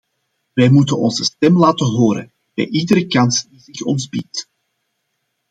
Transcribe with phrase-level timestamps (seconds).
[0.53, 4.49] Wij moeten onze stem laten horen, bij iedere kans die zich ons biedt.